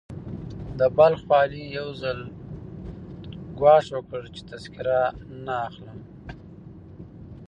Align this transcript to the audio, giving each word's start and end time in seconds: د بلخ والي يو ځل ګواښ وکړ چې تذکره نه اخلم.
د 0.79 0.81
بلخ 0.97 1.21
والي 1.29 1.63
يو 1.77 1.87
ځل 2.01 2.19
ګواښ 3.59 3.85
وکړ 3.95 4.21
چې 4.33 4.41
تذکره 4.51 4.99
نه 5.45 5.53
اخلم. 5.67 5.99